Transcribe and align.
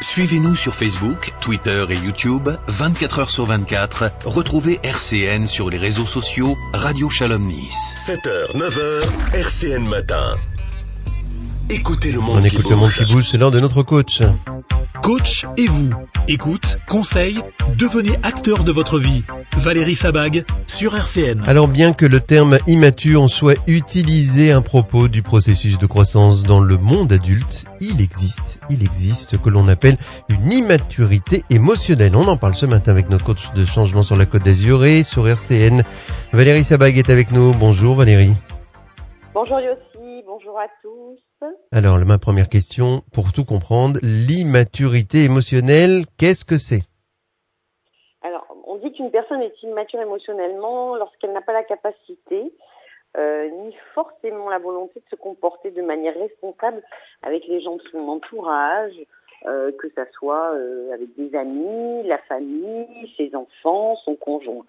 Suivez-nous 0.00 0.56
sur 0.56 0.74
Facebook, 0.74 1.32
Twitter 1.40 1.84
et 1.88 1.94
YouTube, 1.94 2.48
24 2.68 3.18
heures 3.20 3.30
sur 3.30 3.44
24. 3.46 4.10
Retrouvez 4.24 4.80
RCN 4.82 5.46
sur 5.46 5.70
les 5.70 5.78
réseaux 5.78 6.06
sociaux, 6.06 6.56
Radio 6.72 7.08
Shalom 7.08 7.42
Nice. 7.42 7.94
7h, 8.06 8.56
9h, 8.56 9.02
RCN 9.34 9.86
Matin. 9.88 10.34
Écoutez 11.70 12.12
le 12.12 12.20
monde 12.20 12.38
On 12.38 12.42
qui 12.42 12.56
écoute 12.56 12.68
le 12.68 12.76
monde 12.76 12.92
qui 12.92 13.04
bouge, 13.12 13.28
c'est 13.30 13.38
l'heure 13.38 13.50
de 13.50 13.60
notre 13.60 13.82
coach. 13.82 14.20
Coach 15.04 15.44
et 15.58 15.66
vous. 15.66 15.92
Écoute, 16.28 16.78
conseil, 16.88 17.38
devenez 17.76 18.16
acteur 18.22 18.64
de 18.64 18.72
votre 18.72 18.98
vie. 18.98 19.22
Valérie 19.58 19.96
Sabag 19.96 20.46
sur 20.66 20.96
RCN. 20.96 21.42
Alors 21.46 21.68
bien 21.68 21.92
que 21.92 22.06
le 22.06 22.20
terme 22.20 22.56
immature 22.66 23.28
soit 23.28 23.58
utilisé 23.66 24.50
à 24.50 24.62
propos 24.62 25.08
du 25.08 25.20
processus 25.20 25.76
de 25.76 25.84
croissance 25.84 26.42
dans 26.42 26.60
le 26.60 26.78
monde 26.78 27.12
adulte, 27.12 27.66
il 27.82 28.00
existe, 28.00 28.58
il 28.70 28.82
existe 28.82 29.32
ce 29.32 29.36
que 29.36 29.50
l'on 29.50 29.68
appelle 29.68 29.98
une 30.30 30.50
immaturité 30.50 31.44
émotionnelle. 31.50 32.16
On 32.16 32.26
en 32.26 32.38
parle 32.38 32.54
ce 32.54 32.64
matin 32.64 32.92
avec 32.92 33.10
notre 33.10 33.26
coach 33.26 33.52
de 33.54 33.66
changement 33.66 34.02
sur 34.02 34.16
la 34.16 34.24
Côte 34.24 34.44
d'Azur 34.44 34.82
sur 35.04 35.28
RCN. 35.28 35.82
Valérie 36.32 36.64
Sabag 36.64 36.96
est 36.96 37.10
avec 37.10 37.30
nous. 37.30 37.52
Bonjour 37.52 37.94
Valérie. 37.94 38.32
Bonjour 39.34 39.58
Yossi, 39.58 40.22
bonjour 40.24 40.60
à 40.60 40.68
tous. 40.80 41.18
Alors 41.72 41.98
ma 42.06 42.18
première 42.18 42.48
question, 42.48 43.02
pour 43.12 43.32
tout 43.32 43.44
comprendre, 43.44 43.98
l'immaturité 44.00 45.24
émotionnelle, 45.24 46.06
qu'est-ce 46.16 46.44
que 46.44 46.56
c'est? 46.56 46.82
Alors, 48.22 48.46
on 48.68 48.76
dit 48.76 48.92
qu'une 48.92 49.10
personne 49.10 49.42
est 49.42 49.60
immature 49.64 50.00
émotionnellement 50.00 50.94
lorsqu'elle 50.94 51.32
n'a 51.32 51.42
pas 51.42 51.52
la 51.52 51.64
capacité, 51.64 52.54
euh, 53.16 53.50
ni 53.50 53.74
forcément 53.96 54.48
la 54.48 54.60
volonté 54.60 55.00
de 55.00 55.04
se 55.10 55.16
comporter 55.16 55.72
de 55.72 55.82
manière 55.82 56.14
responsable 56.14 56.84
avec 57.22 57.44
les 57.48 57.60
gens 57.60 57.74
de 57.74 57.82
son 57.90 58.06
entourage, 58.06 58.94
euh, 59.46 59.72
que 59.72 59.88
ça 59.94 60.06
soit 60.12 60.54
euh, 60.54 60.92
avec 60.92 61.14
des 61.16 61.36
amis, 61.36 62.02
la 62.04 62.18
famille, 62.18 63.12
ses 63.16 63.34
enfants, 63.34 63.96
son 64.04 64.14
conjoint. 64.14 64.64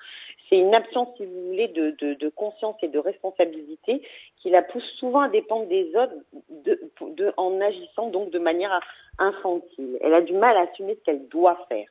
C'est 0.50 0.58
une 0.58 0.76
absence, 0.76 1.10
si 1.18 1.26
vous 1.26 1.48
voulez, 1.48 1.68
de, 1.70 1.92
de, 1.92 2.14
de, 2.14 2.30
conscience 2.30 2.76
et 2.84 2.88
de 2.88 3.00
responsabilité 3.00 4.02
qui 4.42 4.50
la 4.50 4.62
pousse 4.62 4.88
souvent 5.00 5.22
à 5.22 5.30
dépendre 5.30 5.68
des 5.68 5.96
autres 5.96 6.14
de, 6.50 7.34
en 7.38 7.60
agissant 7.62 8.10
donc 8.10 8.30
de 8.32 8.40
manière 8.40 8.80
infantile. 9.18 9.98
Elle 10.02 10.14
a 10.14 10.22
du 10.22 10.34
mal 10.34 10.56
à 10.58 10.70
assumer 10.70 10.96
ce 10.96 11.04
qu'elle 11.04 11.28
doit 11.30 11.58
faire. 11.68 11.88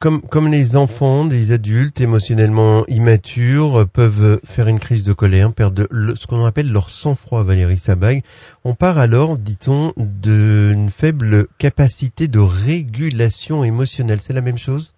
Comme, 0.00 0.20
comme 0.22 0.46
les 0.46 0.76
enfants, 0.76 1.24
des 1.24 1.50
adultes 1.50 2.00
émotionnellement 2.00 2.84
immatures 2.86 3.84
peuvent 3.92 4.38
faire 4.44 4.68
une 4.68 4.78
crise 4.78 5.02
de 5.02 5.12
colère, 5.12 5.52
perdre 5.52 5.88
le, 5.90 6.14
ce 6.14 6.28
qu'on 6.28 6.44
appelle 6.44 6.70
leur 6.70 6.88
sang-froid, 6.88 7.42
Valérie 7.42 7.78
Sabag. 7.78 8.22
On 8.64 8.74
part 8.74 8.98
alors, 8.98 9.38
dit-on, 9.38 9.92
d'une 9.96 10.88
faible 10.88 11.48
capacité 11.58 12.28
de 12.28 12.38
régulation 12.38 13.64
émotionnelle. 13.64 14.20
C'est 14.20 14.34
la 14.34 14.40
même 14.40 14.56
chose? 14.56 14.94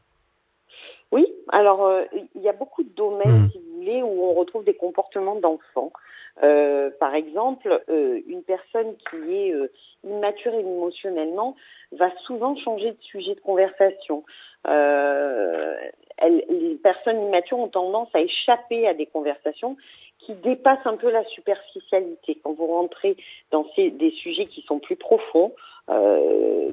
Oui, 1.12 1.26
alors 1.48 1.86
euh, 1.86 2.02
il 2.34 2.42
y 2.42 2.50
a 2.50 2.52
beaucoup 2.52 2.82
de 2.82 2.90
domaines, 2.94 3.44
mmh. 3.44 3.50
si 3.52 3.58
vous 3.58 3.76
voulez, 3.78 4.02
où 4.02 4.24
on 4.24 4.34
retrouve 4.34 4.64
des 4.66 4.74
comportements 4.74 5.40
d'enfants. 5.40 5.92
Euh, 6.42 6.91
par 6.98 7.14
exemple, 7.14 7.83
euh, 7.88 8.20
une 8.27 8.42
personne 8.42 8.94
qui 9.10 9.34
est 9.34 9.52
euh, 9.52 9.70
immature 10.05 10.55
émotionnellement 10.55 11.56
va 11.92 12.10
souvent 12.24 12.56
changer 12.56 12.92
de 12.92 13.00
sujet 13.00 13.34
de 13.34 13.41
conversation. 13.41 14.24
Euh, 14.66 15.77
les 16.22 16.78
personnes 16.82 17.20
immatures 17.22 17.58
ont 17.58 17.69
tendance 17.69 18.08
à 18.14 18.20
échapper 18.20 18.86
à 18.86 18.94
des 18.94 19.06
conversations 19.06 19.77
qui 20.19 20.34
dépassent 20.34 20.86
un 20.86 20.97
peu 20.97 21.10
la 21.10 21.24
superficialité. 21.24 22.38
Quand 22.42 22.52
vous 22.52 22.66
rentrez 22.66 23.16
dans 23.50 23.66
ces, 23.75 23.91
des 23.91 24.10
sujets 24.10 24.44
qui 24.44 24.60
sont 24.62 24.78
plus 24.78 24.97
profonds, 24.97 25.52
euh, 25.88 26.70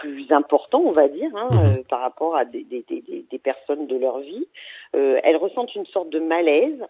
plus 0.00 0.30
importants, 0.32 0.82
on 0.84 0.90
va 0.90 1.08
dire, 1.08 1.30
hein, 1.36 1.48
euh, 1.52 1.82
par 1.88 2.00
rapport 2.00 2.36
à 2.36 2.44
des, 2.44 2.64
des, 2.64 2.84
des, 2.88 3.24
des, 3.30 3.38
personnes 3.38 3.86
de 3.86 3.96
leur 3.96 4.18
vie, 4.18 4.46
elles 4.92 5.36
ressentent 5.36 5.74
une 5.74 5.86
sorte 5.86 6.10
de 6.10 6.18
malaise. 6.18 6.84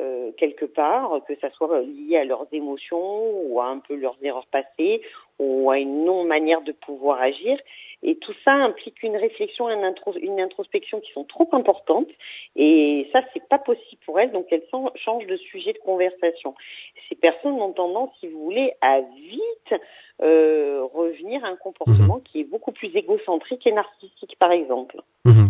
Euh, 0.00 0.32
quelque 0.36 0.64
part, 0.64 1.20
que 1.26 1.34
ça 1.40 1.50
soit 1.50 1.80
lié 1.80 2.18
à 2.18 2.24
leurs 2.24 2.46
émotions 2.52 3.42
ou 3.46 3.60
à 3.60 3.66
un 3.66 3.78
peu 3.78 3.94
leurs 3.94 4.16
erreurs 4.22 4.46
passées 4.46 5.02
ou 5.38 5.70
à 5.70 5.78
une 5.78 6.04
non-manière 6.04 6.62
de 6.62 6.72
pouvoir 6.72 7.20
agir. 7.20 7.58
Et 8.02 8.14
tout 8.16 8.34
ça 8.44 8.52
implique 8.52 9.02
une 9.02 9.16
réflexion, 9.16 9.68
une, 9.68 9.84
intro 9.84 10.14
une 10.22 10.38
introspection 10.38 11.00
qui 11.00 11.10
sont 11.12 11.24
trop 11.24 11.48
importantes. 11.52 12.08
Et 12.54 13.08
ça, 13.12 13.22
c'est 13.32 13.46
pas 13.48 13.58
possible 13.58 14.00
pour 14.06 14.20
elles. 14.20 14.30
Donc, 14.30 14.46
elles 14.52 14.62
changent 15.04 15.26
de 15.26 15.36
sujet 15.36 15.72
de 15.72 15.78
conversation. 15.78 16.54
Ces 17.08 17.16
personnes 17.16 17.60
ont 17.60 17.72
tendance, 17.72 18.10
si 18.20 18.28
vous 18.28 18.44
voulez, 18.44 18.72
à 18.82 19.00
vite 19.00 19.80
euh, 20.22 20.82
revenir 20.94 21.44
à 21.44 21.48
un 21.48 21.56
comportement 21.56 22.18
mmh. 22.18 22.22
qui 22.22 22.40
est 22.40 22.44
beaucoup 22.44 22.70
plus 22.70 22.94
égocentrique 22.94 23.66
et 23.66 23.72
narcissique, 23.72 24.36
par 24.38 24.52
exemple. 24.52 25.00
Mmh. 25.24 25.46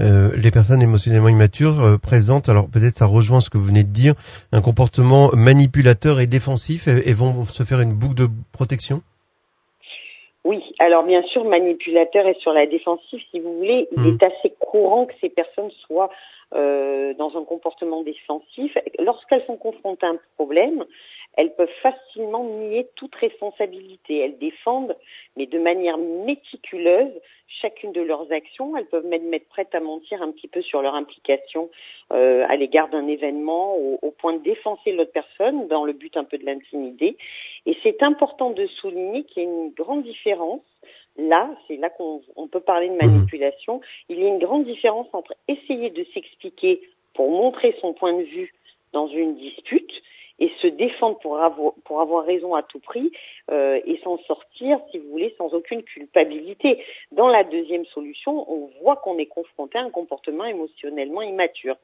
Euh, 0.00 0.30
les 0.36 0.50
personnes 0.50 0.82
émotionnellement 0.82 1.28
immatures 1.28 1.80
euh, 1.80 1.98
présentent, 1.98 2.48
alors 2.48 2.68
peut-être 2.68 2.96
ça 2.96 3.06
rejoint 3.06 3.40
ce 3.40 3.50
que 3.50 3.58
vous 3.58 3.66
venez 3.66 3.84
de 3.84 3.92
dire, 3.92 4.14
un 4.50 4.60
comportement 4.60 5.30
manipulateur 5.34 6.18
et 6.18 6.26
défensif 6.26 6.88
et, 6.88 7.08
et 7.08 7.12
vont 7.12 7.44
se 7.44 7.62
faire 7.62 7.80
une 7.80 7.94
boucle 7.94 8.16
de 8.16 8.26
protection? 8.52 9.02
Oui, 10.44 10.60
alors 10.80 11.04
bien 11.04 11.22
sûr, 11.22 11.44
manipulateur 11.44 12.26
et 12.26 12.34
sur 12.34 12.52
la 12.52 12.66
défensive, 12.66 13.20
si 13.30 13.38
vous 13.38 13.58
voulez, 13.58 13.88
il 13.96 14.02
mmh. 14.02 14.06
est 14.08 14.22
assez 14.24 14.54
courant 14.58 15.06
que 15.06 15.14
ces 15.20 15.28
personnes 15.28 15.70
soient 15.86 16.10
euh, 16.54 17.14
dans 17.14 17.36
un 17.38 17.44
comportement 17.44 18.02
défensif. 18.02 18.76
Lorsqu'elles 18.98 19.44
sont 19.46 19.56
confrontées 19.56 20.06
à 20.06 20.10
un 20.10 20.18
problème, 20.36 20.84
elles 21.34 21.54
peuvent 21.54 21.68
facilement 21.82 22.44
nier 22.44 22.88
toute 22.96 23.14
responsabilité. 23.14 24.18
Elles 24.18 24.38
défendent, 24.38 24.96
mais 25.36 25.46
de 25.46 25.58
manière 25.58 25.98
méticuleuse, 25.98 27.12
chacune 27.48 27.92
de 27.92 28.02
leurs 28.02 28.30
actions. 28.32 28.76
Elles 28.76 28.86
peuvent 28.86 29.06
même 29.06 29.32
être 29.32 29.48
prêtes 29.48 29.74
à 29.74 29.80
mentir 29.80 30.22
un 30.22 30.30
petit 30.30 30.48
peu 30.48 30.62
sur 30.62 30.82
leur 30.82 30.94
implication 30.94 31.70
euh, 32.12 32.44
à 32.48 32.56
l'égard 32.56 32.88
d'un 32.88 33.06
événement, 33.06 33.76
au, 33.76 33.98
au, 34.02 34.10
point 34.10 34.34
de 34.34 34.42
défoncer 34.42 34.92
l'autre 34.92 35.12
personne 35.12 35.68
dans 35.68 35.84
le 35.84 35.92
but 35.92 36.16
un 36.16 36.24
peu 36.24 36.38
de 36.38 36.44
l'intimider. 36.44 37.16
Et 37.66 37.76
c'est 37.82 38.02
important 38.02 38.50
de 38.50 38.66
souligner 38.66 39.24
qu'il 39.24 39.42
y 39.42 39.46
a 39.46 39.48
une 39.48 39.70
grande 39.70 40.02
différence 40.02 40.60
là, 41.16 41.50
c'est 41.68 41.76
là 41.76 41.90
qu'on 41.90 42.48
peut 42.50 42.60
parler 42.60 42.88
de 42.88 42.94
manipulation, 42.94 43.80
il 44.08 44.18
y 44.18 44.24
a 44.24 44.28
une 44.28 44.38
grande 44.38 44.64
différence 44.64 45.08
entre 45.12 45.34
essayer 45.48 45.90
de 45.90 46.06
s'expliquer 46.14 46.80
pour 47.14 47.30
montrer 47.30 47.76
son 47.80 47.92
point 47.92 48.14
de 48.14 48.22
vue 48.22 48.54
dans 48.92 49.08
une 49.08 49.36
dispute 49.36 49.91
défendre 51.02 51.18
pour 51.18 51.38
avoir, 51.38 51.72
pour 51.84 52.00
avoir 52.00 52.24
raison 52.24 52.54
à 52.54 52.62
tout 52.62 52.78
prix 52.78 53.10
euh, 53.50 53.80
et 53.84 53.98
s'en 54.04 54.18
sortir, 54.18 54.78
si 54.90 54.98
vous 54.98 55.10
voulez, 55.10 55.34
sans 55.36 55.52
aucune 55.54 55.82
culpabilité. 55.82 56.82
Dans 57.10 57.28
la 57.28 57.44
deuxième 57.44 57.84
solution, 57.86 58.50
on 58.50 58.70
voit 58.80 58.96
qu'on 58.96 59.18
est 59.18 59.26
confronté 59.26 59.78
à 59.78 59.82
un 59.82 59.90
comportement 59.90 60.44
émotionnellement 60.44 61.22
immature. 61.22 61.76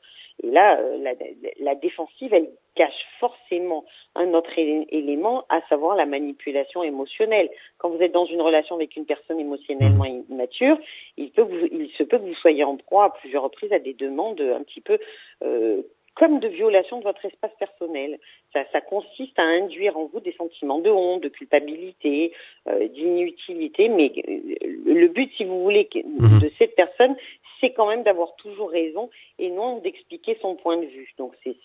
Et 0.43 0.51
là, 0.51 0.79
euh, 0.79 0.99
la, 0.99 1.13
la, 1.61 1.75
défensive, 1.75 2.33
elle 2.33 2.49
cache 2.77 3.07
forcément 3.19 3.85
un 4.15 4.35
autre 4.35 4.57
élément, 4.57 5.45
à 5.49 5.61
savoir 5.69 5.97
la 5.97 6.07
manipulation 6.07 6.85
émotionnelle. 6.85 7.51
Quand 7.79 7.91
vous 7.91 8.01
êtes 8.01 8.13
dans 8.13 8.27
une 8.27 8.41
relation 8.41 8.77
avec 8.77 8.95
une 8.97 9.05
personne 9.05 9.41
émotionnellement 9.41 10.05
immature, 10.05 10.79
il, 11.17 11.33
peut 11.33 11.43
vous, 11.43 11.67
il 11.73 11.91
se 11.99 12.05
peut 12.05 12.19
que 12.19 12.25
vous 12.25 12.35
soyez 12.35 12.63
en 12.63 12.77
proie 12.77 13.07
à 13.07 13.11
plusieurs 13.11 13.43
reprises 13.43 13.73
à 13.73 13.81
des 13.81 13.95
demandes 13.95 14.41
un 14.41 14.63
petit 14.63 14.81
peu 14.81 14.99
euh, 15.43 15.83
comme 16.19 16.41
de 16.41 16.49
violation 16.49 16.99
de 16.99 17.05
votre 17.05 17.25
espace 17.25 17.53
personnel. 17.59 18.19
Ça, 18.53 18.61
ça, 18.73 18.81
consiste 18.81 19.39
à 19.39 19.43
induire 19.43 19.97
en 19.97 20.07
vous 20.07 20.21
des 20.21 20.33
sentiments 20.33 20.81
de 20.81 20.91
honte, 20.91 21.23
de 21.23 21.29
culpabilité, 21.29 22.33
euh, 22.69 22.89
d'inutilité, 22.89 23.89
mais 23.89 24.13
euh, 24.29 24.95
le 24.95 25.09
but, 25.09 25.31
si 25.37 25.45
vous 25.45 25.63
voulez, 25.63 25.89
Mhm. 25.95 26.41
de 26.41 26.51
cette 26.59 26.75
personne, 26.75 27.15
c'est 27.61 27.73
quand 27.73 27.89
même 27.89 28.03
d'avoir 28.03 28.35
toujours 28.37 28.71
raison 28.71 29.11
et 29.39 29.51
non 29.51 29.79
d'expliquer 29.81 30.39
son 30.41 30.55
point 30.57 30.77
de 30.77 30.87
vue. 30.87 31.13
Donc 31.19 31.33
c'est 31.43 31.57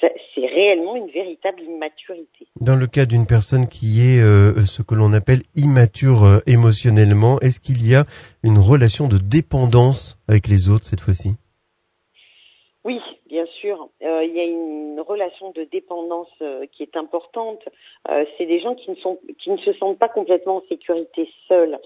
c'est 0.00 0.46
réellement 0.46 0.96
une 0.96 1.10
véritable 1.10 1.62
immaturité. 1.62 2.46
Dans 2.60 2.76
le 2.76 2.86
cas 2.86 3.06
d'une 3.06 3.26
personne 3.26 3.68
qui 3.68 4.00
est 4.00 4.20
euh, 4.20 4.62
ce 4.64 4.82
que 4.82 4.94
l'on 4.94 5.12
appelle 5.12 5.40
immature 5.54 6.24
euh, 6.24 6.38
émotionnellement, 6.46 7.38
est-ce 7.40 7.60
qu'il 7.60 7.86
y 7.86 7.94
a 7.94 8.04
une 8.42 8.58
relation 8.58 9.08
de 9.08 9.18
dépendance 9.18 10.18
avec 10.28 10.48
les 10.48 10.70
autres 10.70 10.86
cette 10.86 11.00
fois-ci? 11.00 11.34
Oui, 12.84 12.98
bien 13.30 13.46
sûr. 13.46 13.88
Euh, 14.02 14.24
il 14.24 14.34
y 14.34 14.40
a 14.40 14.44
une 14.44 15.00
relation 15.00 15.52
de 15.52 15.62
dépendance 15.64 16.28
euh, 16.42 16.66
qui 16.72 16.82
est 16.82 16.96
importante. 16.96 17.62
Euh, 18.10 18.24
c'est 18.36 18.46
des 18.46 18.58
gens 18.58 18.74
qui 18.74 18.90
ne, 18.90 19.56
se 19.56 19.72
sentent 19.74 19.98
pas 19.98 20.08
complètement 20.08 20.56
en 20.56 20.62
sécurité 20.68 21.30
seuls. 21.48 21.78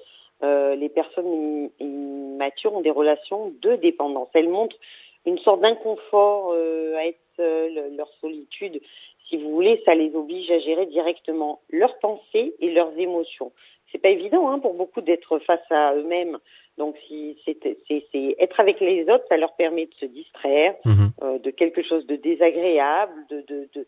Les 0.43 0.91
personnes 0.91 1.71
immatures 1.81 2.75
ont 2.75 2.83
des 2.83 2.91
relations 2.91 3.55
de 3.63 3.77
dépendance. 3.77 4.29
Elles 4.35 4.51
montrent 4.51 4.77
une 5.25 5.39
sorte 5.39 5.63
d'inconfort 5.63 6.53
à 6.53 7.07
être 7.07 7.21
seules, 7.39 7.97
leur 7.97 8.11
solitude. 8.21 8.79
Si 9.27 9.39
vous 9.39 9.51
voulez, 9.53 9.81
ça 9.87 9.95
les 9.95 10.15
oblige 10.15 10.51
à 10.51 10.59
gérer 10.59 10.85
directement 10.85 11.61
leurs 11.71 11.99
pensées 11.99 12.55
et 12.61 12.73
leurs 12.73 12.93
émotions. 12.99 13.53
C'est 13.91 14.03
pas 14.03 14.11
évident 14.11 14.51
hein, 14.51 14.59
pour 14.59 14.75
beaucoup 14.75 15.01
d'être 15.01 15.39
face 15.39 15.65
à 15.71 15.95
eux-mêmes. 15.95 16.37
Donc, 16.77 16.97
si 17.07 17.39
c'est 17.47 18.37
être 18.39 18.61
avec 18.61 18.81
les 18.81 19.03
autres, 19.09 19.25
ça 19.29 19.37
leur 19.37 19.55
permet 19.55 19.87
de 19.87 19.95
se 20.01 20.07
distraire 20.07 20.75
Mhm. 20.85 21.11
euh, 21.23 21.39
de 21.39 21.51
quelque 21.51 21.83
chose 21.83 22.07
de 22.07 22.17
désagréable, 22.17 23.13
de, 23.31 23.43
de, 23.43 23.69
de, 23.75 23.87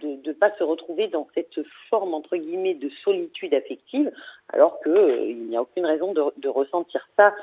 de 0.00 0.28
ne 0.28 0.32
pas 0.32 0.50
se 0.58 0.64
retrouver 0.64 1.08
dans 1.08 1.28
cette 1.34 1.60
forme 1.88 2.14
entre 2.14 2.36
guillemets 2.36 2.74
de 2.74 2.90
solitude 3.04 3.54
affective, 3.54 4.10
alors 4.52 4.80
qu'il 4.80 4.92
euh, 4.92 5.32
n'y 5.34 5.56
a 5.56 5.62
aucune 5.62 5.86
raison 5.86 6.12
de, 6.12 6.22
de 6.38 6.48
ressentir 6.48 7.06
ça 7.16 7.34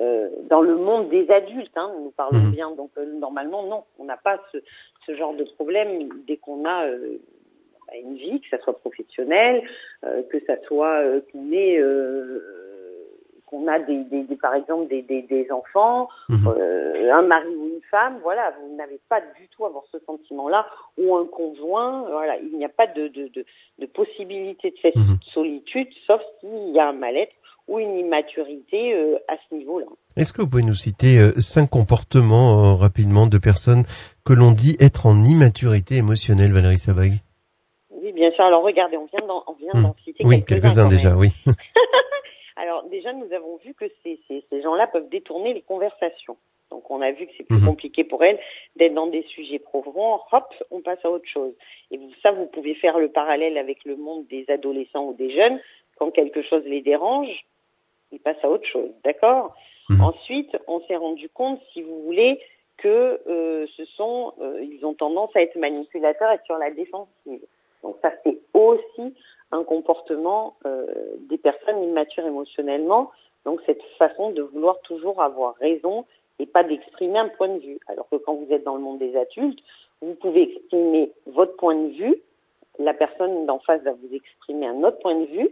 euh, 0.00 0.28
dans 0.50 0.62
le 0.62 0.76
monde 0.76 1.08
des 1.10 1.30
adultes. 1.30 1.76
Hein, 1.76 1.92
nous 2.02 2.10
parlons 2.10 2.38
mhm. 2.38 2.50
bien, 2.52 2.70
donc 2.72 2.90
euh, 2.98 3.06
normalement 3.06 3.62
non, 3.64 3.84
on 3.98 4.04
n'a 4.04 4.16
pas 4.16 4.42
ce, 4.52 4.58
ce, 5.06 5.14
genre 5.14 5.34
de 5.34 5.44
problème 5.44 6.08
dès 6.26 6.36
qu'on 6.36 6.64
a 6.64 6.86
euh, 6.86 7.18
une 7.94 8.16
vie, 8.16 8.40
que 8.40 8.48
ça 8.48 8.58
soit 8.62 8.76
professionnelle, 8.78 9.62
que 10.02 10.44
ça 10.44 10.60
soit 10.66 11.02
qu'on 11.30 11.52
ait 11.52 11.80
qu'on 13.46 13.68
a 13.68 13.78
des, 13.78 14.04
des, 14.04 14.24
des, 14.24 14.36
par 14.36 14.54
exemple 14.54 14.88
des, 14.88 15.02
des 15.02 15.48
enfants, 15.50 16.08
mhm. 16.28 16.46
euh, 16.48 17.12
un 17.12 17.22
mari 17.22 17.54
ou 17.56 17.68
une 17.68 17.82
femme, 17.90 18.18
voilà, 18.22 18.52
vous 18.60 18.76
n'avez 18.76 19.00
pas 19.08 19.20
du 19.20 19.48
tout 19.48 19.64
à 19.64 19.68
avoir 19.68 19.84
ce 19.92 19.98
sentiment-là, 20.00 20.66
ou 20.98 21.16
un 21.16 21.26
conjoint, 21.26 22.04
voilà, 22.10 22.36
il 22.38 22.56
n'y 22.58 22.64
a 22.64 22.68
pas 22.68 22.86
de, 22.86 23.08
de, 23.08 23.28
de, 23.28 23.44
de 23.78 23.86
possibilité 23.86 24.70
de 24.70 24.76
cette 24.82 24.96
mhm. 24.96 25.18
solitude, 25.32 25.88
sauf 26.06 26.20
s'il 26.40 26.74
y 26.74 26.80
a 26.80 26.88
un 26.88 26.92
mal-être 26.92 27.32
ou 27.68 27.78
une 27.78 27.96
immaturité 27.98 28.94
euh, 28.94 29.16
à 29.28 29.34
ce 29.48 29.54
niveau-là. 29.54 29.86
Est-ce 30.16 30.32
que 30.32 30.40
vous 30.42 30.48
pouvez 30.48 30.62
nous 30.62 30.74
citer 30.74 31.18
euh, 31.18 31.32
cinq 31.40 31.70
comportements 31.70 32.62
euh, 32.62 32.74
rapidement 32.74 33.26
de 33.26 33.38
personnes 33.38 33.84
que 34.24 34.32
l'on 34.32 34.52
dit 34.52 34.76
être 34.80 35.06
en 35.06 35.24
immaturité 35.24 35.96
émotionnelle, 35.96 36.52
Valérie 36.52 36.78
Sabag 36.78 37.12
Oui, 37.90 38.12
bien 38.12 38.30
sûr. 38.32 38.44
Alors 38.44 38.62
regardez, 38.62 38.96
on 38.96 39.06
vient 39.06 39.26
d'en, 39.26 39.42
on 39.48 39.54
vient 39.54 39.82
d'en 39.82 39.90
hmm. 39.90 40.04
citer 40.04 40.24
oui, 40.24 40.44
quelques-uns 40.44 40.88
déjà, 40.88 41.16
oui. 41.16 41.30
Alors 42.76 42.90
déjà, 42.90 43.14
nous 43.14 43.32
avons 43.32 43.56
vu 43.64 43.72
que 43.72 43.86
ces, 44.02 44.20
ces, 44.28 44.44
ces 44.50 44.60
gens-là 44.60 44.86
peuvent 44.86 45.08
détourner 45.08 45.54
les 45.54 45.62
conversations. 45.62 46.36
Donc 46.70 46.90
on 46.90 47.00
a 47.00 47.10
vu 47.10 47.26
que 47.26 47.32
c'est 47.38 47.44
plus 47.44 47.60
mhm. 47.60 47.68
compliqué 47.68 48.04
pour 48.04 48.22
elles 48.22 48.38
d'être 48.76 48.92
dans 48.92 49.06
des 49.06 49.22
sujets 49.22 49.58
profonds. 49.58 50.20
Hop, 50.30 50.54
on 50.70 50.82
passe 50.82 51.02
à 51.02 51.10
autre 51.10 51.26
chose. 51.26 51.54
Et 51.90 51.98
ça, 52.22 52.32
vous 52.32 52.44
pouvez 52.44 52.74
faire 52.74 52.98
le 52.98 53.08
parallèle 53.08 53.56
avec 53.56 53.84
le 53.86 53.96
monde 53.96 54.26
des 54.26 54.44
adolescents 54.50 55.06
ou 55.06 55.14
des 55.14 55.30
jeunes. 55.30 55.58
Quand 55.96 56.10
quelque 56.10 56.42
chose 56.42 56.64
les 56.66 56.82
dérange, 56.82 57.46
ils 58.12 58.20
passent 58.20 58.44
à 58.44 58.50
autre 58.50 58.68
chose. 58.68 58.90
D'accord? 59.04 59.54
Mhm. 59.88 60.02
Ensuite, 60.02 60.54
on 60.66 60.80
s'est 60.82 60.96
rendu 60.96 61.30
compte, 61.30 61.62
si 61.72 61.80
vous 61.80 62.02
voulez, 62.02 62.40
que 62.76 63.22
euh, 63.26 63.66
ce 63.74 63.86
sont, 63.86 64.34
euh, 64.42 64.62
ils 64.62 64.84
ont 64.84 64.92
tendance 64.92 65.34
à 65.34 65.40
être 65.40 65.56
manipulateurs 65.56 66.32
et 66.32 66.40
sur 66.44 66.58
la 66.58 66.70
défensive. 66.70 67.40
Donc 67.82 67.96
ça, 68.02 68.12
c'est 68.22 68.36
aussi 68.52 69.14
un 69.52 69.64
comportement 69.64 70.56
euh, 70.66 70.86
des 71.20 71.38
personnes 71.38 71.82
immatures 71.82 72.26
émotionnellement, 72.26 73.10
donc 73.44 73.60
cette 73.66 73.82
façon 73.98 74.30
de 74.30 74.42
vouloir 74.42 74.80
toujours 74.80 75.22
avoir 75.22 75.54
raison 75.56 76.04
et 76.38 76.46
pas 76.46 76.64
d'exprimer 76.64 77.18
un 77.18 77.28
point 77.28 77.48
de 77.48 77.60
vue. 77.60 77.78
Alors 77.86 78.08
que 78.08 78.16
quand 78.16 78.34
vous 78.34 78.52
êtes 78.52 78.64
dans 78.64 78.74
le 78.74 78.82
monde 78.82 78.98
des 78.98 79.16
adultes, 79.16 79.60
vous 80.02 80.14
pouvez 80.14 80.42
exprimer 80.42 81.12
votre 81.26 81.56
point 81.56 81.74
de 81.74 81.88
vue, 81.88 82.16
la 82.78 82.92
personne 82.92 83.46
d'en 83.46 83.58
face 83.60 83.82
va 83.82 83.92
vous 83.92 84.14
exprimer 84.14 84.66
un 84.66 84.82
autre 84.82 84.98
point 84.98 85.14
de 85.14 85.26
vue, 85.26 85.50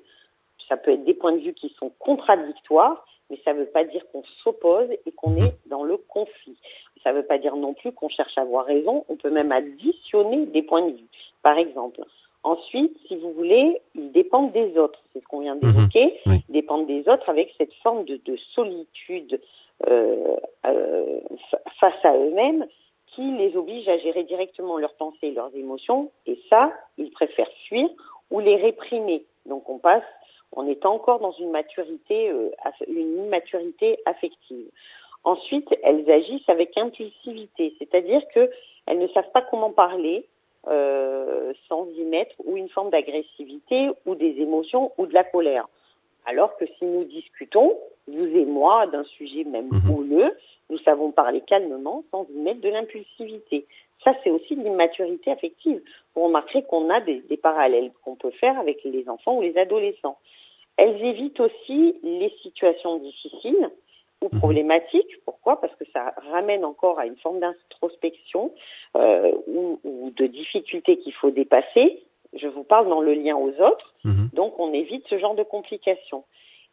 ça 0.69 0.77
peut 0.77 0.93
être 0.93 1.05
des 1.05 1.15
points 1.15 1.33
de 1.33 1.39
vue 1.39 1.55
qui 1.55 1.75
sont 1.79 1.91
contradictoires, 1.99 3.07
mais 3.31 3.39
ça 3.45 3.53
ne 3.53 3.61
veut 3.61 3.67
pas 3.67 3.85
dire 3.85 4.05
qu'on 4.13 4.23
s'oppose 4.43 4.89
et 5.07 5.13
qu'on 5.13 5.37
est 5.37 5.55
dans 5.67 5.85
le 5.85 5.97
conflit. 5.97 6.59
Ça 7.03 7.13
ne 7.13 7.19
veut 7.19 7.27
pas 7.27 7.39
dire 7.39 7.57
non 7.57 7.75
plus 7.75 7.93
qu'on 7.93 8.09
cherche 8.09 8.37
à 8.37 8.43
avoir 8.43 8.67
raison, 8.67 9.05
on 9.09 9.17
peut 9.17 9.31
même 9.31 9.53
additionner 9.53 10.47
des 10.47 10.63
points 10.63 10.87
de 10.87 10.97
vue. 10.97 11.09
Par 11.43 11.59
exemple, 11.59 12.01
Ensuite, 12.45 12.95
si 13.09 13.17
vous 13.17 13.33
voulez, 13.33 13.81
ils 13.95 14.13
dépendent 14.13 14.53
des 14.53 14.77
autres. 14.77 15.01
C'est 15.13 15.21
ce 15.21 15.27
qu'on 15.27 15.41
vient 15.41 15.57
d'évoquer. 15.57 16.21
Mhm. 16.27 16.39
Ils 16.49 16.53
dépendent 16.53 16.87
des 16.87 17.09
autres 17.09 17.29
avec 17.29 17.51
cette 17.57 17.73
forme 17.83 18.05
de, 18.05 18.21
de 18.23 18.37
solitude 18.55 19.41
euh, 19.89 20.37
euh, 20.67 21.21
face 21.81 22.05
à 22.05 22.15
eux-mêmes 22.15 22.67
qui 23.07 23.23
les 23.33 23.57
oblige 23.57 23.89
à 23.89 23.97
gérer 23.99 24.25
directement 24.25 24.77
leurs 24.77 24.95
pensées 24.95 25.29
et 25.29 25.31
leurs 25.33 25.55
émotions. 25.57 26.11
Et 26.27 26.39
ça, 26.51 26.71
ils 26.99 27.11
préfèrent 27.11 27.51
fuir 27.67 27.89
ou 28.31 28.41
les 28.41 28.57
réprimer. 28.57 29.25
Donc 29.47 29.69
on 29.71 29.79
passe, 29.79 30.05
on 30.53 30.67
est 30.67 30.85
encore 30.85 31.21
dans 31.21 31.33
une 31.33 31.51
maturité, 31.51 32.31
euh, 32.31 32.51
une 32.87 33.25
immaturité 33.25 33.99
affective. 34.05 34.69
Ensuite, 35.25 35.69
elles 35.83 36.11
agissent 36.11 36.49
avec 36.49 36.77
impulsivité, 36.77 37.75
c'est-à-dire 37.79 38.21
qu'elles 38.35 38.99
ne 38.99 39.09
savent 39.09 39.31
pas 39.33 39.41
comment 39.41 39.71
parler, 39.71 40.27
euh, 40.69 41.53
sans 41.69 41.89
y 41.91 42.05
mettre 42.05 42.35
ou 42.45 42.57
une 42.57 42.69
forme 42.69 42.91
d'agressivité 42.91 43.91
ou 44.07 44.15
des 44.15 44.41
émotions 44.41 44.93
ou 44.99 45.07
de 45.07 45.15
la 45.15 45.25
colère. 45.25 45.69
Alors 46.27 46.57
que 46.57 46.65
si 46.67 46.85
nous 46.85 47.05
discutons, 47.05 47.77
vous 48.09 48.37
et 48.37 48.45
moi, 48.45 48.87
d'un 48.87 49.05
sujet 49.05 49.45
même 49.45 49.71
mhm. 49.71 49.91
houleux, 49.91 50.37
nous 50.71 50.79
savons 50.79 51.11
parler 51.11 51.43
calmement 51.43 52.05
sans 52.11 52.27
y 52.31 52.39
mettre 52.39 52.61
de 52.61 52.69
l'impulsivité. 52.69 53.67
Ça, 54.03 54.15
c'est 54.23 54.31
aussi 54.31 54.57
de 54.57 54.63
l'immaturité 54.63 55.31
affective. 55.31 55.83
Vous 56.15 56.25
remarquerez 56.25 56.63
qu'on 56.63 56.91
a 56.91 57.01
des, 57.01 57.21
des 57.21 57.37
parallèles 57.37 57.91
qu'on 58.05 58.17
peut 58.17 58.31
faire 58.31 58.59
avec 58.59 58.83
les 58.85 59.09
enfants 59.09 59.37
ou 59.37 59.43
les 59.43 59.57
adolescents. 59.57 60.19
Elles 60.77 61.03
évitent 61.03 61.41
aussi 61.41 61.97
les 62.03 62.31
situations 62.43 62.97
difficiles 62.97 63.71
ou 64.25 64.29
mhm. 64.33 64.39
problématique. 64.41 65.09
Pourquoi? 65.25 65.61
Parce 65.61 65.75
que 65.77 65.85
ça 65.93 66.15
ramène 66.31 66.65
encore 66.65 66.99
à 66.99 67.07
une 67.07 67.17
forme 67.17 67.41
d'introspection 67.41 68.53
euh, 68.97 69.33
ou, 69.47 69.79
ou, 69.85 70.11
de 70.17 70.27
difficulté 70.27 70.99
qu'il 70.99 71.13
faut 71.15 71.31
dépasser. 71.31 72.03
Je 72.33 72.49
vous 72.49 72.65
parle 72.65 72.89
dans 72.89 73.01
le 73.01 73.15
lien 73.15 73.37
aux 73.37 73.53
autres, 73.63 73.95
mhm. 74.05 74.31
donc 74.33 74.59
on 74.59 74.73
évite 74.73 75.07
ce 75.09 75.19
genre 75.19 75.35
de 75.35 75.45
complications. 75.45 76.25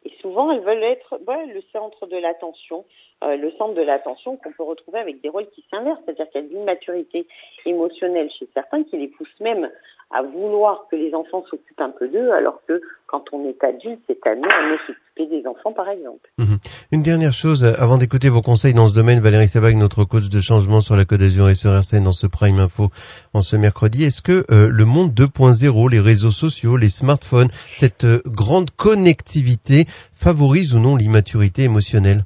Et 0.04 0.12
souvent, 0.20 0.50
elles 0.50 0.62
veulent 0.62 0.82
être 0.82 1.20
le 1.46 1.62
centre 1.72 2.06
de 2.06 2.16
l'attention, 2.16 2.84
euh, 3.22 3.36
le 3.36 3.50
centre 3.52 3.74
de 3.74 3.82
l'attention 3.82 4.36
qu'on 4.36 4.52
peut 4.52 4.62
retrouver 4.62 4.98
avec 4.98 5.20
des 5.20 5.28
rôles 5.28 5.48
qui 5.54 5.64
s'inversent, 5.70 6.00
c'est-à-dire 6.04 6.28
qu'il 6.30 6.42
y 6.42 6.44
a 6.44 6.58
une 6.58 6.64
maturité 6.64 7.26
émotionnelle 7.66 8.30
chez 8.38 8.48
certains 8.54 8.82
qui 8.84 8.96
les 8.96 9.08
pousse 9.08 9.28
même 9.40 9.70
à 10.12 10.22
vouloir 10.22 10.86
que 10.90 10.96
les 10.96 11.14
enfants 11.14 11.44
s'occupent 11.48 11.80
un 11.80 11.90
peu 11.90 12.08
d'eux, 12.08 12.30
alors 12.32 12.60
que 12.68 12.82
quand 13.06 13.24
on 13.32 13.48
est 13.48 13.62
adulte, 13.64 14.00
c'est 14.06 14.26
à 14.26 14.34
nous 14.34 14.44
à 14.44 14.86
s'occuper 14.86 15.26
des 15.26 15.46
enfants, 15.46 15.72
par 15.72 15.88
exemple. 15.88 16.30
Mhm. 16.38 16.58
Une 16.92 17.02
dernière 17.02 17.32
chose, 17.32 17.64
avant 17.64 17.96
d'écouter 17.96 18.28
vos 18.28 18.42
conseils 18.42 18.74
dans 18.74 18.88
ce 18.88 18.94
domaine, 18.94 19.20
Valérie 19.20 19.48
Sabag, 19.48 19.76
notre 19.76 20.04
coach 20.04 20.28
de 20.28 20.40
changement 20.40 20.80
sur 20.80 20.96
la 20.96 21.04
Côte 21.04 21.20
d'Azur 21.20 21.48
et 21.48 21.54
sur 21.54 21.70
RCN 21.70 22.04
dans 22.04 22.12
ce 22.12 22.26
Prime 22.26 22.60
Info 22.60 22.88
en 23.32 23.40
ce 23.40 23.56
mercredi, 23.56 24.04
est-ce 24.04 24.22
que 24.22 24.44
euh, 24.50 24.68
le 24.70 24.84
monde 24.84 25.12
2.0, 25.12 25.90
les 25.90 26.00
réseaux 26.00 26.30
sociaux, 26.30 26.76
les 26.76 26.90
smartphones, 26.90 27.48
cette 27.76 28.04
euh, 28.04 28.20
grande 28.26 28.70
connectivité 28.70 29.86
favorise 30.14 30.74
ou 30.74 30.78
non 30.78 30.96
l'immaturité 30.96 31.62
émotionnelle? 31.62 32.24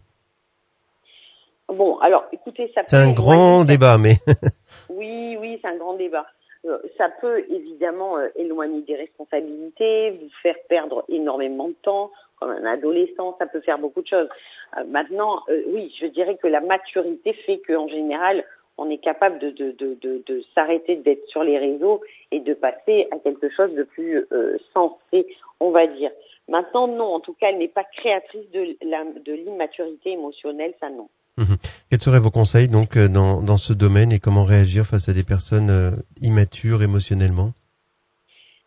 Bon, 1.76 1.99
alors 1.99 2.25
écoutez, 2.32 2.73
ça 2.75 2.81
C'est 2.87 2.96
un 2.96 3.12
grand 3.12 3.67
débat, 3.67 3.99
mais... 3.99 4.14
oui, 4.88 5.37
oui, 5.38 5.58
c'est 5.61 5.69
un 5.69 5.76
grand 5.76 5.93
débat. 5.93 6.26
Euh, 6.64 6.78
ça 6.96 7.11
peut 7.20 7.44
évidemment 7.50 8.17
euh, 8.17 8.28
éloigner 8.34 8.81
des 8.81 8.96
responsabilités, 8.96 10.12
vous 10.12 10.31
faire 10.43 10.56
perdre 10.70 11.05
énormément 11.08 11.69
de 11.69 11.75
temps. 11.82 12.11
Comme 12.40 12.50
un 12.50 12.64
adolescent, 12.64 13.37
ça 13.38 13.46
peut 13.46 13.61
faire 13.61 13.78
beaucoup 13.78 14.00
de 14.00 14.06
choses. 14.06 14.28
Euh, 14.78 14.84
maintenant, 14.84 15.43
oui, 15.69 15.94
je 16.01 16.06
dirais 16.06 16.36
que 16.36 16.46
la 16.46 16.60
maturité 16.60 17.34
fait 17.34 17.60
qu'en 17.67 17.89
général, 17.89 18.43
on 18.79 18.89
est 18.89 18.98
capable 18.98 19.39
de, 19.39 19.51
de, 19.51 19.72
de, 19.72 19.98
de, 20.01 20.22
de 20.27 20.43
s'arrêter 20.55 20.96
d'être 20.96 21.27
sur 21.29 21.44
les 21.44 21.58
réseaux 21.58 22.01
et 22.31 22.41
de 22.41 22.55
passer 22.55 23.06
à 23.10 23.19
quelque 23.19 23.51
chose 23.51 23.72
de 23.74 23.82
plus 23.82 24.27
sensé, 24.72 25.27
on 25.60 25.70
va 25.70 25.86
dire. 25.86 26.10
Maintenant, 26.48 26.86
non, 26.86 27.15
en 27.15 27.20
tout 27.20 27.34
cas, 27.34 27.48
elle 27.51 27.58
n'est 27.58 27.69
pas 27.69 27.84
créatrice 27.84 28.51
de 28.51 29.32
l'immaturité 29.32 30.12
émotionnelle, 30.12 30.74
ça 30.81 30.91
non. 30.91 31.08
Mhm. 31.38 31.56
Quels 31.90 32.00
seraient 32.00 32.20
vos 32.20 32.31
conseils 32.31 32.69
donc 32.69 32.96
euh, 32.96 33.08
dans, 33.08 33.43
dans 33.43 33.58
ce 33.58 33.72
domaine 33.72 34.12
et 34.12 34.19
comment 34.19 34.44
réagir 34.44 34.84
face 34.84 35.08
à 35.08 35.12
des 35.12 35.24
personnes 35.24 35.70
euh, 35.70 35.90
immatures 36.22 36.82
émotionnellement? 36.82 37.50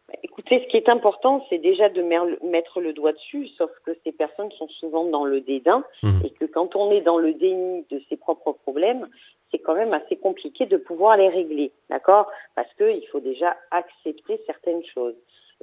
Bah, 0.07 0.13
Écoutez, 0.21 0.61
ce 0.63 0.69
qui 0.69 0.77
est 0.77 0.89
important, 0.89 1.43
c'est 1.49 1.57
déjà 1.57 1.89
de 1.89 2.01
mettre 2.01 2.79
le 2.79 2.93
doigt 2.93 3.13
dessus, 3.13 3.47
sauf 3.57 3.71
que 3.85 3.91
ces 4.03 4.11
personnes 4.11 4.51
sont 4.51 4.67
souvent 4.79 5.05
dans 5.05 5.25
le 5.25 5.41
dédain 5.41 5.83
mhm. 6.03 6.21
et 6.23 6.29
que 6.29 6.45
quand 6.45 6.75
on 6.75 6.91
est 6.91 7.01
dans 7.01 7.17
le 7.17 7.33
déni 7.33 7.85
de 7.89 8.01
ses 8.07 8.17
propres 8.17 8.51
problèmes, 8.51 9.07
c'est 9.51 9.59
quand 9.59 9.75
même 9.75 9.93
assez 9.93 10.15
compliqué 10.15 10.67
de 10.67 10.77
pouvoir 10.77 11.17
les 11.17 11.29
régler, 11.29 11.71
d'accord? 11.89 12.27
Parce 12.55 12.71
qu'il 12.75 13.07
faut 13.11 13.19
déjà 13.19 13.57
accepter 13.71 14.39
certaines 14.45 14.83
choses. 14.93 15.15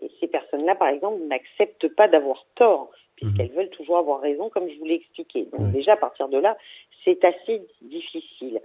Et 0.03 0.11
ces 0.21 0.27
personnes-là, 0.27 0.75
par 0.75 0.89
exemple, 0.89 1.23
n'acceptent 1.29 1.89
pas 1.95 2.09
d'avoir 2.09 2.45
tort 2.57 2.91
puisqu'elles 3.17 3.51
mhm. 3.51 3.57
veulent 3.57 3.71
toujours 3.71 3.99
avoir 3.99 4.21
raison, 4.21 4.49
comme 4.51 4.69
je 4.69 4.79
vous 4.79 4.85
l'ai 4.85 4.95
expliqué. 4.95 5.47
Donc 5.53 5.73
déjà, 5.73 5.95
à 5.95 5.97
partir 5.97 6.29
de 6.29 6.39
là, 6.39 6.57
c'est 7.05 7.25
assez 7.25 7.63
difficile. 7.83 8.61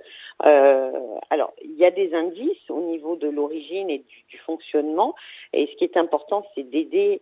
Euh, 0.46 0.92
alors, 1.30 1.54
il 1.64 1.76
y 1.76 1.86
a 1.86 1.92
des 1.92 2.14
indices 2.14 2.70
au 2.70 2.82
niveau 2.82 3.16
de 3.16 3.30
l'origine 3.30 3.90
et 3.90 4.04
du, 4.30 4.38
fonctionnement, 4.40 5.16
et 5.54 5.68
ce 5.68 5.76
qui 5.76 5.84
est 5.84 5.96
important, 5.96 6.46
c'est 6.56 6.64
d'aider 6.70 7.22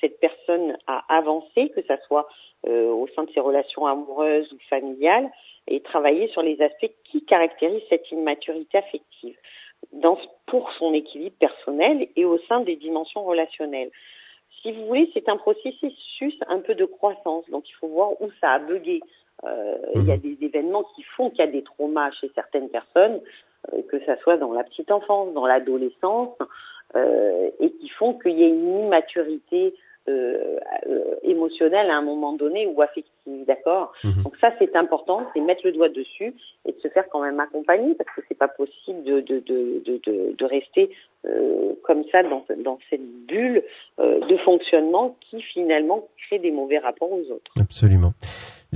cette 0.00 0.20
personne 0.20 0.78
à 0.86 1.04
avancer, 1.08 1.70
que 1.70 1.82
ça 1.82 1.98
soit 2.06 2.28
euh, 2.66 2.86
au 2.86 3.08
sein 3.08 3.24
de 3.24 3.30
ses 3.32 3.40
relations 3.40 3.86
amoureuses 3.86 4.50
ou 4.52 4.58
familiales, 4.70 5.30
et 5.66 5.80
travailler 5.80 6.28
sur 6.28 6.42
les 6.42 6.60
aspects 6.62 6.92
qui 7.04 7.24
caractérisent 7.24 7.82
cette 7.88 8.10
immaturité 8.12 8.78
affective 8.78 9.36
dans, 9.92 10.18
pour 10.46 10.70
son 10.72 10.94
équilibre 10.94 11.36
personnel 11.38 12.08
et 12.16 12.24
au 12.24 12.38
sein 12.48 12.60
des 12.60 12.76
dimensions 12.76 13.24
relationnelles 13.24 13.90
si 14.64 14.72
vous 14.72 14.86
voulez, 14.86 15.10
c'est 15.12 15.28
un 15.28 15.36
processus 15.36 16.34
un 16.48 16.60
peu 16.60 16.74
de 16.74 16.86
croissance. 16.86 17.44
Donc, 17.50 17.68
il 17.68 17.74
faut 17.74 17.88
voir 17.88 18.20
où 18.20 18.30
ça 18.40 18.52
a 18.52 18.58
bugué 18.58 19.00
Euh, 19.44 19.76
il 19.96 20.04
y 20.04 20.12
a 20.12 20.16
mhm. 20.16 20.22
des 20.22 20.46
événements 20.46 20.84
qui 20.94 21.02
font 21.02 21.28
qu'il 21.28 21.40
y 21.40 21.48
a 21.48 21.50
des 21.50 21.64
traumas 21.64 22.10
chez 22.12 22.30
certaines 22.34 22.70
personnes, 22.70 23.20
euh, 23.72 23.82
que 23.90 23.98
ça 24.06 24.16
soit 24.18 24.38
dans 24.38 24.52
la 24.52 24.62
petite 24.62 24.90
enfance, 24.90 25.34
dans 25.34 25.44
l'adolescence, 25.44 26.38
euh, 26.94 27.50
et 27.60 27.70
qui 27.72 27.88
font 27.88 28.14
qu'il 28.14 28.38
y 28.38 28.44
ait 28.44 28.48
une 28.48 28.86
immaturité 28.86 29.74
euh, 30.08 30.58
euh, 30.86 31.14
émotionnelle 31.22 31.90
à 31.90 31.96
un 31.96 32.02
moment 32.02 32.34
donné 32.34 32.66
ou 32.66 32.82
affective, 32.82 33.46
d'accord 33.46 33.92
mhm. 34.04 34.22
Donc 34.22 34.36
ça 34.40 34.52
c'est 34.58 34.76
important, 34.76 35.22
c'est 35.32 35.40
mettre 35.40 35.62
le 35.64 35.72
doigt 35.72 35.88
dessus 35.88 36.34
et 36.66 36.72
de 36.72 36.78
se 36.80 36.88
faire 36.88 37.08
quand 37.08 37.22
même 37.22 37.40
accompagner 37.40 37.94
parce 37.94 38.10
que 38.14 38.20
c'est 38.28 38.36
pas 38.36 38.48
possible 38.48 39.02
de 39.04 39.20
de 39.20 39.40
de 39.40 39.82
de, 40.04 40.34
de 40.36 40.44
rester 40.44 40.90
euh, 41.24 41.72
comme 41.84 42.04
ça 42.12 42.22
dans 42.22 42.44
dans 42.62 42.78
cette 42.90 43.06
bulle 43.26 43.62
euh, 43.98 44.20
de 44.26 44.36
fonctionnement 44.38 45.16
qui 45.20 45.40
finalement 45.40 46.06
crée 46.26 46.38
des 46.38 46.50
mauvais 46.50 46.78
rapports 46.78 47.10
aux 47.10 47.32
autres. 47.32 47.52
Absolument. 47.58 48.12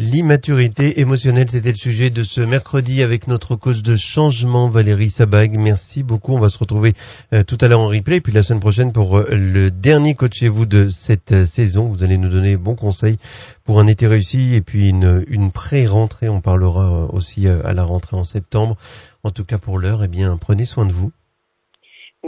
L'immaturité 0.00 1.00
émotionnelle, 1.00 1.50
c'était 1.50 1.72
le 1.72 1.76
sujet 1.76 2.08
de 2.08 2.22
ce 2.22 2.40
mercredi 2.40 3.02
avec 3.02 3.26
notre 3.26 3.56
cause 3.56 3.82
de 3.82 3.96
changement, 3.96 4.68
Valérie 4.68 5.10
Sabag. 5.10 5.58
Merci 5.58 6.04
beaucoup. 6.04 6.34
On 6.34 6.38
va 6.38 6.50
se 6.50 6.58
retrouver 6.58 6.94
euh, 7.32 7.42
tout 7.42 7.58
à 7.60 7.66
l'heure 7.66 7.80
en 7.80 7.88
replay, 7.88 8.20
puis 8.20 8.32
la 8.32 8.44
semaine 8.44 8.60
prochaine 8.60 8.92
pour 8.92 9.18
euh, 9.18 9.26
le 9.32 9.72
dernier 9.72 10.14
coach 10.14 10.38
chez 10.38 10.46
vous 10.46 10.66
de 10.66 10.86
cette 10.86 11.32
euh, 11.32 11.44
saison. 11.44 11.88
Vous 11.88 12.04
allez 12.04 12.16
nous 12.16 12.28
donner 12.28 12.56
bons 12.56 12.76
conseils 12.76 13.18
pour 13.64 13.80
un 13.80 13.88
été 13.88 14.06
réussi 14.06 14.54
et 14.54 14.60
puis 14.60 14.88
une, 14.88 15.24
une 15.26 15.50
pré-rentrée. 15.50 16.28
On 16.28 16.40
parlera 16.40 17.12
aussi 17.12 17.48
à 17.48 17.72
la 17.72 17.82
rentrée 17.82 18.16
en 18.16 18.22
septembre. 18.22 18.76
En 19.24 19.32
tout 19.32 19.44
cas 19.44 19.58
pour 19.58 19.80
l'heure, 19.80 20.04
eh 20.04 20.08
bien, 20.08 20.36
prenez 20.36 20.64
soin 20.64 20.86
de 20.86 20.92
vous. 20.92 21.10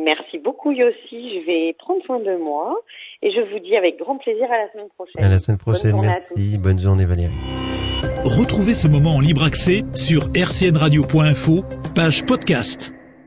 Merci 0.04 0.38
beaucoup 0.38 0.72
Yossi, 0.72 1.40
je 1.40 1.46
vais 1.46 1.74
prendre 1.78 2.02
soin 2.04 2.20
de 2.20 2.36
moi 2.36 2.74
et 3.22 3.30
je 3.30 3.40
vous 3.40 3.58
dis 3.58 3.76
avec 3.76 3.98
grand 3.98 4.16
plaisir 4.16 4.44
à 4.50 4.58
la 4.58 4.72
semaine 4.72 4.88
prochaine. 4.96 5.24
À 5.24 5.28
la 5.28 5.38
semaine 5.38 5.58
prochaine, 5.58 6.00
merci. 6.00 6.58
Bonne 6.58 6.78
journée 6.78 7.04
Valérie. 7.04 7.32
Retrouvez 8.24 8.74
ce 8.74 8.88
moment 8.88 9.16
en 9.16 9.20
libre 9.20 9.44
accès 9.44 9.82
sur 9.94 10.22
rcnradio.info, 10.34 11.64
page 11.94 12.24
podcast. 12.24 12.92